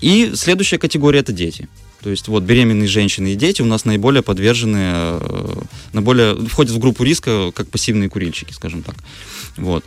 и 0.00 0.32
следующая 0.34 0.78
категория 0.78 1.20
это 1.20 1.32
дети. 1.32 1.68
То 2.02 2.10
есть 2.10 2.28
вот 2.28 2.44
беременные 2.44 2.88
женщины 2.88 3.32
и 3.32 3.34
дети 3.34 3.60
у 3.62 3.64
нас 3.64 3.84
наиболее 3.84 4.22
подвержены, 4.22 4.78
э, 4.80 5.60
наиболее 5.92 6.34
входят 6.46 6.72
в 6.72 6.78
группу 6.78 7.02
риска 7.02 7.50
как 7.52 7.68
пассивные 7.68 8.08
курильщики, 8.08 8.52
скажем 8.52 8.82
так. 8.82 8.96
Вот. 9.56 9.84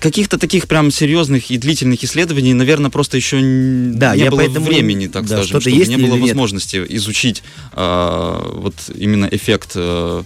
Каких-то 0.00 0.38
таких 0.38 0.66
прям 0.66 0.90
серьезных 0.90 1.50
и 1.50 1.58
длительных 1.58 2.02
исследований, 2.02 2.54
наверное, 2.54 2.90
просто 2.90 3.18
еще 3.18 3.36
да, 3.36 4.16
не 4.16 4.30
было 4.30 4.38
поэтому, 4.38 4.64
времени, 4.64 5.08
так 5.08 5.26
да, 5.26 5.42
скажем, 5.42 5.60
чтобы 5.60 5.76
не 5.76 5.96
было 5.98 6.16
возможности 6.16 6.76
нет? 6.76 6.90
изучить 6.92 7.42
э, 7.74 8.52
вот 8.54 8.74
именно 8.94 9.28
эффект 9.30 9.72
э, 9.74 10.22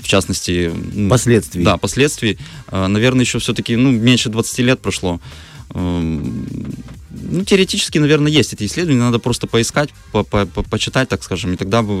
в 0.00 0.08
частности... 0.08 0.72
Последствий. 1.10 1.62
Да, 1.62 1.76
последствий. 1.76 2.38
А, 2.68 2.88
наверное, 2.88 3.24
еще 3.24 3.38
все-таки, 3.40 3.76
ну, 3.76 3.90
меньше 3.90 4.30
20 4.30 4.58
лет 4.60 4.80
прошло. 4.80 5.20
Ну, 7.20 7.44
теоретически, 7.44 7.98
наверное, 7.98 8.30
есть 8.30 8.52
эти 8.52 8.64
исследования, 8.64 9.00
надо 9.00 9.18
просто 9.18 9.46
поискать, 9.46 9.90
по 10.12 10.18
-по 10.20 10.46
-по 10.46 10.68
почитать, 10.68 11.08
так 11.08 11.22
скажем, 11.22 11.52
и 11.52 11.56
тогда 11.56 11.82
бы... 11.82 11.92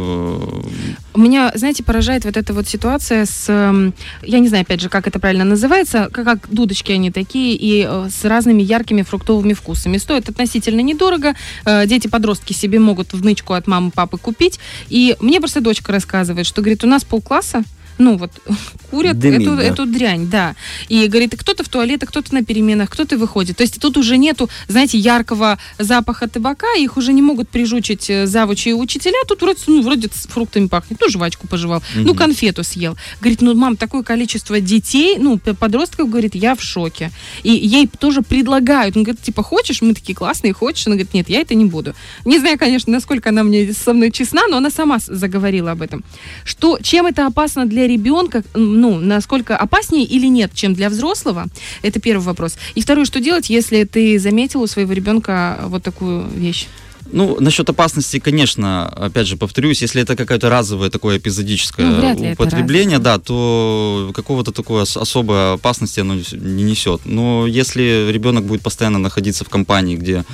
Э, 1.14 1.18
Меня, 1.18 1.52
знаете, 1.54 1.84
поражает 1.84 2.24
вот 2.24 2.36
эта 2.36 2.52
вот 2.52 2.68
ситуация 2.68 3.26
с, 3.26 3.48
эм, 3.48 3.94
я 4.22 4.38
не 4.38 4.48
знаю, 4.48 4.62
опять 4.62 4.80
же, 4.80 4.88
как 4.88 5.06
это 5.06 5.18
правильно 5.18 5.44
называется, 5.44 6.08
как, 6.12 6.24
как 6.24 6.50
дудочки 6.50 6.92
они 6.92 7.10
такие, 7.10 7.54
и 7.54 7.86
э, 7.88 8.08
с 8.10 8.24
разными 8.24 8.62
яркими 8.62 9.02
фруктовыми 9.02 9.52
вкусами. 9.52 9.98
Стоят 9.98 10.28
относительно 10.28 10.80
недорого, 10.80 11.34
э, 11.64 11.86
дети-подростки 11.86 12.52
себе 12.52 12.78
могут 12.78 13.12
в 13.12 13.24
нычку 13.24 13.54
от 13.54 13.66
мамы, 13.66 13.90
папы 13.90 14.18
купить, 14.18 14.58
и 14.88 15.16
мне 15.20 15.40
просто 15.40 15.60
дочка 15.60 15.92
рассказывает, 15.92 16.46
что, 16.46 16.62
говорит, 16.62 16.84
у 16.84 16.86
нас 16.86 17.04
полкласса 17.04 17.62
ну 18.00 18.16
вот 18.16 18.32
курят 18.90 19.18
Дымит, 19.18 19.42
эту, 19.42 19.56
да. 19.56 19.62
эту 19.62 19.86
дрянь, 19.86 20.28
да. 20.28 20.56
И 20.88 21.06
говорит, 21.06 21.36
кто-то 21.38 21.62
в 21.62 21.68
туалет, 21.68 22.02
а 22.02 22.06
кто-то 22.06 22.34
на 22.34 22.44
переменах, 22.44 22.90
кто-то 22.90 23.16
выходит. 23.16 23.58
То 23.58 23.62
есть 23.62 23.80
тут 23.80 23.96
уже 23.96 24.16
нету, 24.16 24.48
знаете, 24.68 24.98
яркого 24.98 25.58
запаха 25.78 26.28
табака, 26.28 26.74
их 26.74 26.96
уже 26.96 27.12
не 27.12 27.22
могут 27.22 27.48
прижучить 27.48 28.10
э, 28.10 28.26
завучи 28.26 28.70
и 28.70 28.72
учителя. 28.72 29.18
Тут 29.28 29.42
вроде, 29.42 29.60
ну, 29.66 29.82
вроде 29.82 30.08
с 30.12 30.26
фруктами 30.26 30.66
пахнет. 30.66 30.98
Ну, 31.00 31.08
жвачку 31.08 31.46
пожевал, 31.46 31.78
угу. 31.78 32.04
ну, 32.04 32.14
конфету 32.14 32.64
съел. 32.64 32.96
Говорит, 33.20 33.42
ну, 33.42 33.54
мам, 33.54 33.76
такое 33.76 34.02
количество 34.02 34.60
детей, 34.60 35.16
ну, 35.18 35.38
подростков, 35.38 36.08
говорит, 36.08 36.34
я 36.34 36.54
в 36.54 36.62
шоке. 36.62 37.12
И 37.42 37.50
ей 37.52 37.86
тоже 37.86 38.22
предлагают. 38.22 38.96
Он 38.96 39.02
говорит, 39.02 39.22
типа, 39.22 39.42
хочешь? 39.42 39.82
Мы 39.82 39.94
такие 39.94 40.14
классные, 40.14 40.52
хочешь? 40.52 40.86
Она 40.86 40.96
говорит, 40.96 41.14
нет, 41.14 41.28
я 41.28 41.40
это 41.40 41.54
не 41.54 41.66
буду. 41.66 41.94
Не 42.24 42.38
знаю, 42.38 42.58
конечно, 42.58 42.92
насколько 42.92 43.28
она 43.28 43.42
мне 43.42 43.72
со 43.72 43.92
мной 43.92 44.10
честна, 44.10 44.46
но 44.48 44.56
она 44.56 44.70
сама 44.70 44.98
заговорила 44.98 45.72
об 45.72 45.82
этом. 45.82 46.02
Что, 46.44 46.78
чем 46.82 47.06
это 47.06 47.26
опасно 47.26 47.66
для 47.66 47.86
ребенка, 47.90 48.42
ну, 48.54 48.98
насколько 48.98 49.56
опаснее 49.56 50.04
или 50.04 50.26
нет, 50.26 50.52
чем 50.54 50.74
для 50.74 50.88
взрослого? 50.88 51.46
Это 51.82 52.00
первый 52.00 52.22
вопрос. 52.22 52.56
И 52.74 52.80
второй, 52.80 53.04
что 53.04 53.20
делать, 53.20 53.50
если 53.50 53.84
ты 53.84 54.18
заметил 54.18 54.62
у 54.62 54.66
своего 54.66 54.92
ребенка 54.92 55.58
вот 55.66 55.82
такую 55.82 56.26
вещь? 56.28 56.66
Ну, 57.12 57.36
насчет 57.40 57.68
опасности, 57.68 58.18
конечно, 58.18 58.88
опять 58.88 59.26
же 59.26 59.36
повторюсь, 59.36 59.82
если 59.82 60.02
это 60.02 60.16
какое-то 60.16 60.48
разовое 60.48 60.90
такое 60.90 61.18
эпизодическое 61.18 61.86
ну, 61.86 62.32
употребление, 62.32 62.98
да, 62.98 63.18
то 63.18 64.10
какого-то 64.14 64.52
такой 64.52 64.82
особой 64.82 65.54
опасности 65.54 66.00
оно 66.00 66.14
не 66.14 66.62
несет. 66.62 67.00
Но 67.04 67.46
если 67.46 68.10
ребенок 68.12 68.44
будет 68.44 68.62
постоянно 68.62 68.98
находиться 68.98 69.44
в 69.44 69.48
компании, 69.48 69.96
где 69.96 70.24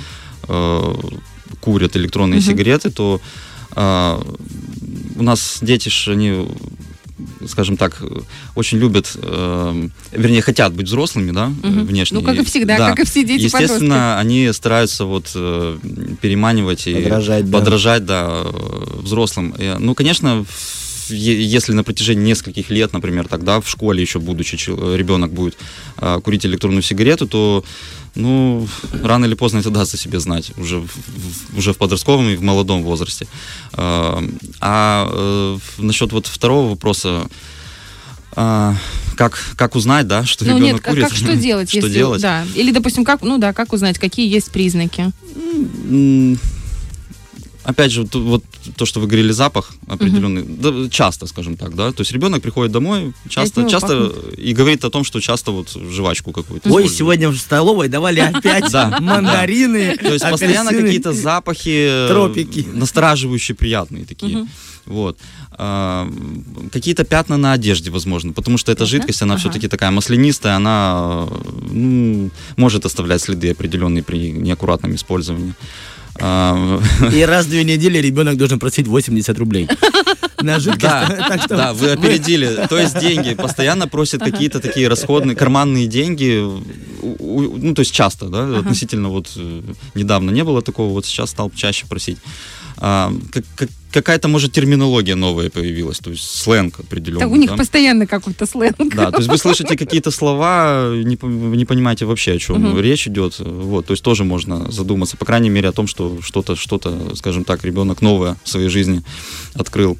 э, 0.47 0.93
курят 1.61 1.95
электронные 1.95 2.39
угу. 2.39 2.45
сигареты, 2.45 2.91
то 2.91 3.21
э, 3.75 4.21
у 5.15 5.23
нас 5.23 5.59
дети 5.61 5.89
же, 5.89 6.11
они 6.11 6.47
скажем 7.47 7.77
так, 7.77 8.01
очень 8.55 8.77
любят, 8.77 9.15
э, 9.15 9.89
вернее, 10.11 10.41
хотят 10.41 10.73
быть 10.73 10.87
взрослыми, 10.87 11.31
да, 11.31 11.47
угу. 11.47 11.85
внешне. 11.85 12.19
Ну, 12.19 12.25
как 12.25 12.37
и 12.37 12.43
всегда, 12.43 12.77
да. 12.77 12.89
как 12.89 12.99
и 12.99 13.05
все 13.05 13.23
дети 13.23 13.43
Естественно, 13.43 14.15
подростки. 14.17 14.21
они 14.21 14.53
стараются 14.53 15.05
вот 15.05 15.31
э, 15.35 15.77
переманивать 16.21 16.87
и 16.87 16.95
подражать, 16.95 17.49
да, 17.49 17.57
подражать, 17.57 18.05
да 18.05 18.43
взрослым. 19.01 19.55
Ну, 19.79 19.95
конечно, 19.95 20.45
если 21.09 21.73
на 21.73 21.83
протяжении 21.83 22.23
нескольких 22.23 22.69
лет, 22.69 22.93
например, 22.93 23.27
тогда 23.27 23.61
в 23.61 23.69
школе 23.69 24.01
еще 24.01 24.19
будучи 24.19 24.55
ребенок 24.95 25.31
будет 25.31 25.57
э, 25.97 26.19
курить 26.23 26.45
электронную 26.45 26.81
сигарету, 26.81 27.27
то 27.27 27.63
ну, 28.15 28.67
рано 29.03 29.25
или 29.25 29.35
поздно 29.35 29.59
это 29.59 29.69
даст 29.69 29.93
о 29.93 29.97
себе 29.97 30.19
знать, 30.19 30.51
уже 30.57 30.79
в, 30.79 31.57
уже 31.57 31.73
в 31.73 31.77
подростковом 31.77 32.29
и 32.29 32.35
в 32.35 32.41
молодом 32.41 32.83
возрасте. 32.83 33.27
А, 33.73 34.23
а 34.59 35.09
э, 35.11 35.57
насчет 35.77 36.11
вот 36.11 36.27
второго 36.27 36.69
вопроса, 36.69 37.27
а, 38.35 38.75
как, 39.15 39.39
как 39.55 39.75
узнать, 39.75 40.07
да, 40.07 40.25
что 40.25 40.45
ну, 40.45 40.57
ребенок 40.57 40.73
нет, 40.73 40.83
курит? 40.83 41.03
Как, 41.03 41.13
как 41.13 41.19
что 41.19 41.35
делать? 41.35 41.69
что 41.69 41.77
если, 41.77 41.93
делать? 41.93 42.21
Да. 42.21 42.45
Или, 42.55 42.71
допустим, 42.71 43.03
как, 43.03 43.21
ну 43.21 43.37
да, 43.37 43.53
как 43.53 43.73
узнать, 43.73 43.97
какие 43.99 44.31
есть 44.31 44.51
признаки? 44.51 45.11
Опять 47.67 47.91
же, 47.91 48.07
то, 48.07 48.19
вот 48.19 48.43
то, 48.77 48.85
что 48.85 49.01
вы 49.01 49.07
говорили, 49.07 49.33
запах 49.33 49.73
определенный, 49.87 50.41
угу. 50.43 50.85
да, 50.85 50.89
часто, 50.89 51.27
скажем 51.27 51.57
так, 51.57 51.75
да, 51.75 51.91
то 51.91 52.01
есть 52.01 52.13
ребенок 52.13 52.41
приходит 52.41 52.71
домой, 52.71 53.13
часто, 53.27 53.69
часто 53.69 54.13
и 54.37 54.53
говорит 54.53 54.85
о 54.85 54.89
том, 54.89 55.03
что 55.03 55.19
часто 55.19 55.51
вот 55.51 55.69
жвачку 55.69 56.31
какую-то. 56.31 56.69
Ой, 56.69 56.87
сегодня 56.87 57.27
в 57.29 57.37
столовой 57.37 57.89
давали 57.89 58.21
опять 58.21 58.73
мандарины. 59.01 59.97
То 59.97 60.13
есть 60.13 60.29
постоянно 60.29 60.71
какие-то 60.71 61.11
запахи, 61.11 62.05
тропики, 62.07 62.65
настораживающие, 62.73 63.55
приятные 63.55 64.05
такие. 64.05 64.47
Вот. 64.85 65.17
А, 65.51 66.09
какие-то 66.71 67.03
пятна 67.03 67.35
на 67.35 67.51
одежде, 67.51 67.91
возможно, 67.91 68.31
потому 68.31 68.57
что 68.57 68.71
эта 68.71 68.85
жидкость, 68.85 69.21
она 69.21 69.33
ага. 69.33 69.41
все-таки 69.41 69.67
такая 69.67 69.91
маслянистая, 69.91 70.55
она 70.55 71.27
ну, 71.69 72.29
может 72.55 72.85
оставлять 72.85 73.21
следы 73.21 73.51
определенные 73.51 74.03
при 74.03 74.31
неаккуратном 74.31 74.95
использовании. 74.95 75.55
И 77.13 77.21
раз 77.23 77.45
в 77.45 77.49
две 77.49 77.63
недели 77.63 77.99
ребенок 77.99 78.37
должен 78.37 78.59
просить 78.59 78.87
80 78.87 79.37
рублей. 79.37 79.67
На 80.41 80.59
жидкость. 80.59 80.81
Да, 80.81 81.07
так 81.29 81.41
что 81.43 81.57
да, 81.57 81.73
вы 81.73 81.91
опередили. 81.91 82.67
То 82.69 82.77
есть 82.77 82.99
деньги. 82.99 83.33
Постоянно 83.33 83.87
просят 83.87 84.21
какие-то 84.21 84.59
такие 84.59 84.87
расходные, 84.87 85.35
карманные 85.35 85.87
деньги. 85.87 86.43
Ну, 87.01 87.73
то 87.73 87.79
есть 87.79 87.91
часто, 87.91 88.27
да, 88.27 88.59
относительно 88.59 89.09
вот 89.09 89.31
э, 89.35 89.61
недавно 89.95 90.31
не 90.31 90.43
было 90.43 90.61
такого, 90.61 90.91
вот 90.91 91.05
сейчас 91.05 91.31
стал 91.31 91.51
чаще 91.55 91.85
просить. 91.87 92.17
А, 92.77 93.11
как, 93.31 93.43
как, 93.55 93.69
какая-то, 93.91 94.27
может, 94.27 94.51
терминология 94.51 95.15
новая 95.15 95.49
появилась, 95.49 95.99
то 95.99 96.11
есть 96.11 96.23
сленг 96.23 96.79
определенный. 96.79 97.21
Так 97.21 97.31
у 97.31 97.35
них 97.35 97.49
да? 97.49 97.57
постоянно 97.57 98.05
какой-то 98.05 98.45
сленг. 98.45 98.95
Да, 98.95 99.11
то 99.11 99.17
есть 99.17 99.29
вы 99.29 99.37
слышите 99.37 99.75
какие-то 99.75 100.11
слова, 100.11 100.93
не, 100.93 101.17
не 101.21 101.65
понимаете 101.65 102.05
вообще, 102.05 102.33
о 102.33 102.37
чем 102.39 102.65
угу. 102.65 102.79
речь 102.79 103.07
идет. 103.07 103.39
Вот, 103.39 103.87
то 103.87 103.91
есть 103.91 104.03
тоже 104.03 104.23
можно 104.23 104.71
задуматься, 104.71 105.17
по 105.17 105.25
крайней 105.25 105.49
мере, 105.49 105.69
о 105.69 105.71
том, 105.71 105.87
что 105.87 106.21
что-то, 106.21 106.55
что-то, 106.55 107.15
скажем 107.15 107.43
так, 107.43 107.63
ребенок 107.63 108.01
новое 108.01 108.37
в 108.43 108.49
своей 108.49 108.69
жизни 108.69 109.03
открыл. 109.55 109.97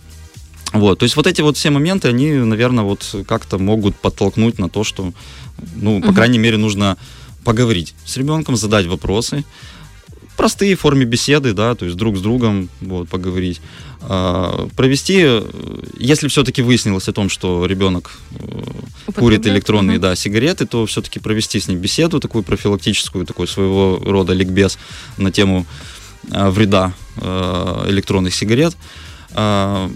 Вот, 0.74 1.00
то 1.00 1.04
есть 1.04 1.16
вот 1.16 1.28
эти 1.28 1.42
вот 1.42 1.58
все 1.58 1.70
моменты, 1.70 2.10
они, 2.10 2.32
наверное, 2.34 2.84
вот 2.84 3.16
как-то 3.28 3.58
могут 3.58 3.96
подтолкнуть 3.96 4.60
на 4.60 4.70
то, 4.70 4.84
что, 4.84 5.14
ну, 5.76 6.02
по 6.02 6.08
угу. 6.08 6.16
крайней 6.16 6.40
мере, 6.40 6.58
нужно 6.58 6.98
поговорить 7.44 7.96
с 8.06 8.18
ребенком, 8.18 8.58
задать 8.58 8.86
вопросы, 8.88 9.46
простые 10.38 10.76
форме 10.76 11.06
беседы, 11.06 11.54
да, 11.54 11.76
то 11.76 11.86
есть 11.86 11.98
друг 11.98 12.16
с 12.16 12.22
другом 12.22 12.70
вот, 12.80 13.10
поговорить. 13.10 13.60
А, 14.02 14.70
провести, 14.76 15.42
если 16.00 16.28
все-таки 16.28 16.62
выяснилось 16.62 17.10
о 17.10 17.14
том, 17.14 17.28
что 17.28 17.66
ребенок 17.66 18.12
э, 18.40 19.12
курит 19.14 19.48
электронные, 19.48 19.98
угу. 19.98 20.04
да, 20.04 20.16
сигареты, 20.16 20.66
то 20.68 20.86
все-таки 20.86 21.20
провести 21.20 21.60
с 21.60 21.68
ним 21.68 21.80
беседу 21.80 22.20
такую 22.20 22.44
профилактическую, 22.44 23.26
такой 23.26 23.48
своего 23.48 24.00
рода 24.06 24.34
ликбез 24.34 24.78
на 25.18 25.32
тему 25.32 25.66
э, 26.32 26.50
вреда 26.50 26.94
э, 27.18 27.86
электронных 27.90 28.36
сигарет. 28.36 28.78
А, 29.32 29.92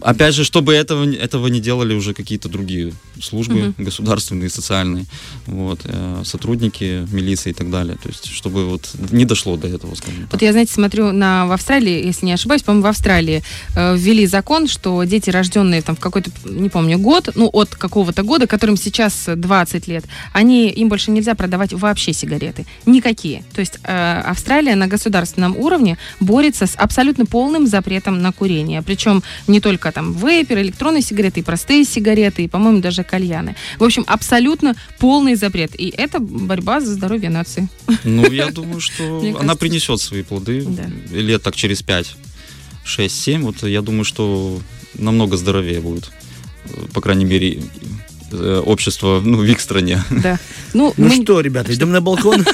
опять 0.00 0.34
же, 0.34 0.44
чтобы 0.44 0.74
этого, 0.74 1.10
этого 1.10 1.46
не 1.46 1.60
делали 1.60 1.94
уже 1.94 2.12
какие-то 2.12 2.48
другие 2.48 2.92
службы 3.22 3.68
угу. 3.68 3.84
государственные, 3.84 4.50
социальные, 4.50 5.06
вот, 5.46 5.80
э, 5.84 6.22
сотрудники 6.24 7.06
милиции 7.12 7.50
и 7.50 7.54
так 7.54 7.70
далее. 7.70 7.96
То 8.02 8.08
есть, 8.08 8.26
чтобы 8.26 8.66
вот 8.66 8.90
не 9.10 9.24
дошло 9.24 9.56
до 9.56 9.68
этого, 9.68 9.94
скажем 9.94 10.22
так. 10.22 10.32
Вот 10.32 10.42
я, 10.42 10.52
знаете, 10.52 10.72
смотрю 10.72 11.12
на 11.12 11.46
в 11.46 11.52
Австралии, 11.52 12.04
если 12.06 12.26
не 12.26 12.32
ошибаюсь, 12.32 12.62
по-моему, 12.62 12.84
в 12.84 12.88
Австралии 12.88 13.42
э, 13.76 13.96
ввели 13.96 14.26
закон, 14.26 14.68
что 14.68 15.02
дети, 15.04 15.30
рожденные 15.30 15.82
там 15.82 15.96
в 15.96 16.00
какой-то, 16.00 16.30
не 16.44 16.68
помню, 16.68 16.98
год, 16.98 17.30
ну, 17.34 17.48
от 17.52 17.74
какого-то 17.74 18.22
года, 18.22 18.46
которым 18.46 18.76
сейчас 18.76 19.28
20 19.34 19.88
лет, 19.88 20.04
они, 20.32 20.68
им 20.68 20.88
больше 20.88 21.10
нельзя 21.10 21.34
продавать 21.34 21.72
вообще 21.72 22.12
сигареты. 22.12 22.66
Никакие. 22.86 23.44
То 23.54 23.60
есть 23.60 23.78
э, 23.84 24.22
Австралия 24.26 24.74
на 24.74 24.86
государственном 24.86 25.56
уровне 25.56 25.98
борется 26.20 26.66
с 26.66 26.74
абсолютно 26.76 27.26
полным 27.26 27.66
запретом 27.66 28.22
на 28.22 28.32
курение. 28.32 28.82
Причем 28.82 29.22
не 29.46 29.60
только 29.60 29.92
там 29.92 30.12
вейпер, 30.12 30.58
электронные 30.58 31.02
сигареты, 31.02 31.40
и 31.40 31.42
простые 31.42 31.84
сигареты, 31.84 32.44
и, 32.44 32.48
по-моему, 32.48 32.80
даже 32.80 33.04
кальяны. 33.10 33.56
В 33.78 33.84
общем, 33.84 34.04
абсолютно 34.06 34.76
полный 34.98 35.34
запрет. 35.34 35.72
И 35.78 35.92
это 35.96 36.20
борьба 36.20 36.80
за 36.80 36.94
здоровье 36.94 37.30
нации. 37.30 37.68
Ну, 38.04 38.30
я 38.30 38.50
думаю, 38.50 38.80
что 38.80 39.20
она 39.40 39.56
принесет 39.56 40.00
свои 40.00 40.22
плоды 40.22 40.66
лет 41.12 41.42
так 41.42 41.56
через 41.56 41.82
5, 41.82 42.16
6, 42.84 43.22
7. 43.22 43.42
Вот 43.42 43.62
я 43.64 43.82
думаю, 43.82 44.04
что 44.04 44.60
намного 44.94 45.36
здоровее 45.36 45.80
будет. 45.80 46.10
По 46.92 47.00
крайней 47.00 47.24
мере, 47.24 47.62
Э, 48.32 48.62
общество 48.64 49.20
ну, 49.24 49.38
в 49.38 49.44
их 49.44 49.60
стране. 49.60 50.02
Да. 50.10 50.38
Ну, 50.72 50.94
ну 50.96 51.06
мы... 51.06 51.22
что, 51.22 51.40
ребята, 51.40 51.74
идем 51.74 51.90
на 51.90 52.00
балкон. 52.00 52.44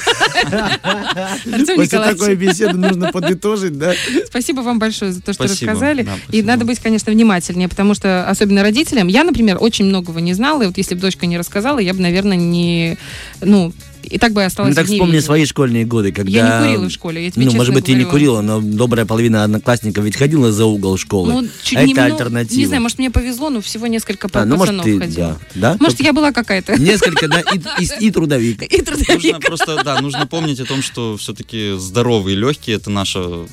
После 1.77 1.99
такой 1.99 2.35
беседы 2.35 2.77
нужно 2.77 3.13
подытожить, 3.13 3.77
да? 3.79 3.95
Спасибо 4.27 4.61
вам 4.61 4.79
большое 4.79 5.13
за 5.13 5.21
то, 5.21 5.33
что 5.33 5.45
рассказали. 5.45 6.07
И 6.31 6.43
надо 6.43 6.65
быть, 6.65 6.79
конечно, 6.79 7.13
внимательнее, 7.13 7.69
потому 7.69 7.95
что, 7.95 8.29
особенно 8.29 8.63
родителям, 8.63 9.09
я, 9.09 9.25
например, 9.25 9.59
очень 9.61 9.87
многого 9.87 10.21
не 10.21 10.35
знала, 10.35 10.63
и 10.63 10.67
вот 10.67 10.77
если 10.79 10.95
бы 10.95 11.01
дочка 11.01 11.27
не 11.27 11.39
рассказала, 11.39 11.79
я 11.79 11.93
бы, 11.93 12.01
наверное, 12.01 12.37
не, 12.37 12.97
ну, 13.41 13.73
и 14.09 14.19
так 14.19 14.33
бы 14.33 14.41
я 14.41 14.47
осталась 14.47 14.71
ну, 14.71 14.75
так 14.75 14.87
вспомни 14.87 15.19
свои 15.19 15.45
школьные 15.45 15.85
годы, 15.85 16.13
когда... 16.13 16.31
Я 16.31 16.59
не 16.61 16.67
курила 16.67 16.89
в 16.89 16.93
школе, 16.93 17.25
я 17.25 17.31
тебе 17.31 17.47
Ну, 17.47 17.53
может 17.53 17.75
быть, 17.75 17.85
говорю. 17.85 18.01
ты 18.01 18.05
не 18.05 18.11
курила, 18.11 18.41
но 18.41 18.61
добрая 18.61 19.05
половина 19.05 19.45
одноклассников 19.45 20.05
ведь 20.05 20.17
ходила 20.17 20.53
за 20.53 20.65
угол 20.65 20.97
школы. 20.97 21.33
Ну, 21.33 21.49
чуть 21.63 21.79
а 21.79 21.85
не, 21.85 21.93
это 21.93 22.03
ну, 22.03 22.15
альтернатива. 22.15 22.59
Не 22.59 22.67
знаю, 22.67 22.83
может, 22.83 22.99
мне 22.99 23.11
повезло, 23.11 23.51
но 23.51 23.61
всего 23.61 23.87
несколько 23.87 24.29
а, 24.33 24.45
ну, 24.45 24.57
пацанов 24.57 24.59
может, 24.59 24.83
ты, 24.85 24.99
ходило. 24.99 25.41
Да, 25.55 25.73
да? 25.73 25.77
Может, 25.81 25.99
Только 25.99 26.05
я 26.05 26.13
была 26.13 26.33
какая-то. 26.33 26.81
Несколько, 26.81 27.29
да, 27.29 27.41
и, 27.41 27.59
и, 27.83 28.07
и 28.07 28.11
трудовик. 28.11 28.63
И 28.77 28.83
трудовик. 28.83 29.09
Нужно 29.09 29.41
просто, 29.41 29.83
да, 29.85 30.01
нужно 30.01 30.27
помнить 30.27 30.61
о 30.61 30.65
том, 30.65 30.83
что 30.83 31.17
все-таки 31.17 31.75
здоровые 31.79 32.37
легкие– 32.37 32.77
это 32.79 32.91
наша 32.91 33.47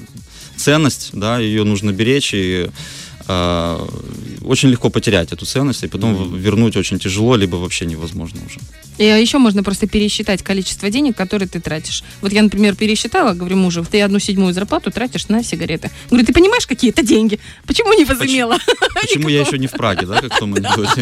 ценность, 0.56 1.10
да, 1.14 1.40
ее 1.40 1.64
нужно 1.64 1.92
беречь, 1.92 2.32
и 2.34 2.70
э, 3.28 3.88
очень 4.46 4.70
легко 4.70 4.90
потерять 4.90 5.32
эту 5.32 5.46
ценность, 5.46 5.84
и 5.84 5.88
потом 5.88 6.14
mm-hmm. 6.14 6.38
вернуть 6.38 6.78
очень 6.78 7.00
тяжело, 7.00 7.36
либо 7.36 7.56
вообще 7.58 7.86
невозможно 7.86 8.40
уже. 8.46 8.60
И 8.98 9.06
еще 9.06 9.40
можно 9.40 9.64
просто 9.64 9.88
пересчитать 9.88 10.44
количество 10.44 10.90
денег, 10.90 11.16
которые 11.18 11.48
ты 11.48 11.60
тратишь. 11.60 12.04
Вот 12.22 12.32
я, 12.32 12.44
например, 12.44 12.76
пересчитала, 12.76 13.34
говорю 13.34 13.58
мужу, 13.58 13.86
ты 13.90 14.02
одну 14.02 14.20
седьмую 14.20 14.54
зарплату 14.54 14.92
тратишь 14.92 15.28
на 15.30 15.44
сигареты. 15.44 15.90
Говорю, 16.10 16.26
ты 16.26 16.34
понимаешь, 16.34 16.68
какие 16.68 16.92
это 16.92 17.02
деньги? 17.04 17.40
Почему 17.66 17.94
не 17.94 18.06
возымела? 18.06 18.58
Почему, 19.02 19.30
я 19.30 19.42
еще 19.42 19.58
не 19.58 19.68
в 19.68 19.72
Праге, 19.72 20.06
да, 20.06 20.22
как 20.22 20.36
в 20.36 20.38
том 20.38 20.54
анекдоте? 20.54 21.02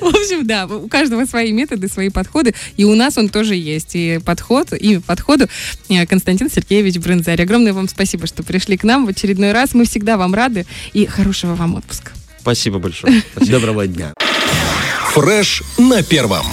В 0.00 0.06
общем, 0.06 0.46
да, 0.46 0.66
у 0.66 0.88
каждого 0.88 1.24
свои 1.24 1.52
методы, 1.52 1.88
свои 1.88 2.10
подходы, 2.10 2.54
и 2.76 2.84
у 2.84 2.94
нас 2.94 3.16
он 3.16 3.28
тоже 3.28 3.54
есть. 3.54 3.94
И 3.94 4.20
подход, 4.24 4.72
и 4.72 4.98
подходу 4.98 5.46
э, 5.88 6.06
Константин 6.06 6.50
Сергеевич 6.50 6.96
Брынзарь. 6.98 7.42
Огромное 7.42 7.72
вам 7.72 7.88
спасибо, 7.88 8.26
что 8.26 8.42
пришли 8.42 8.76
к 8.76 8.84
нам 8.84 9.06
в 9.06 9.08
очередной 9.08 9.52
раз. 9.52 9.74
Мы 9.74 9.84
всегда 9.84 10.16
вам 10.16 10.34
рады, 10.48 10.66
и 10.92 11.06
хорошего 11.06 11.54
вам 11.54 11.76
отпуска. 11.76 12.12
Спасибо 12.40 12.78
большое. 12.78 13.22
Спасибо. 13.32 13.58
Доброго 13.58 13.86
дня. 13.86 14.14
Фреш 15.12 15.62
на 15.78 16.02
первом. 16.02 16.46